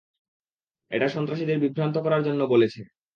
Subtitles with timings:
[0.91, 2.81] এটা সন্ত্রাসীদের বিভ্রান্ত করার জন্য বলেছে।